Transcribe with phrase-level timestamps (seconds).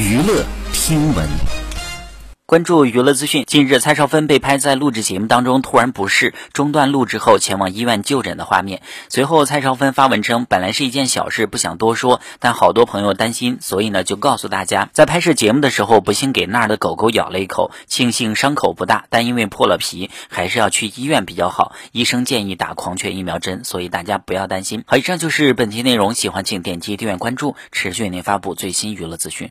[0.00, 1.28] 娱乐听闻。
[2.46, 8.82] 关注娱乐资讯近日蔡少芬被拍在录制节目当中突然不适中断录制后前往医院就诊的画面。
[9.08, 21.76] 随后蔡少芬发文称本来是一件小事不想多说但好多朋友担心所以呢就告诉大家在拍摄节目的时候不幸给那儿的狗狗咬了一口庆幸伤口不大但因为破了皮还是要去医院比较好。
[21.92, 24.82] 医生建议打狂犬疫苗针所以大家不要担心。
[24.88, 29.48] 好以上就是本期内容喜欢请点击订阅关注持续为您发布最新娱乐资讯。